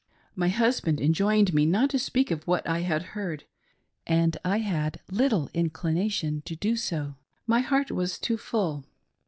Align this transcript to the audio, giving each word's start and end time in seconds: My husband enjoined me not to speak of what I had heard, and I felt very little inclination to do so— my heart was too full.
My 0.35 0.49
husband 0.49 0.99
enjoined 0.99 1.53
me 1.53 1.63
not 1.67 1.91
to 1.91 1.99
speak 1.99 2.31
of 2.31 2.47
what 2.47 2.67
I 2.67 2.79
had 2.79 3.03
heard, 3.13 3.43
and 4.07 4.35
I 4.43 4.59
felt 4.63 4.97
very 5.07 5.15
little 5.19 5.51
inclination 5.53 6.41
to 6.45 6.55
do 6.55 6.75
so— 6.75 7.17
my 7.55 7.59
heart 7.59 7.91
was 7.91 8.17
too 8.17 8.37
full. 8.39 8.83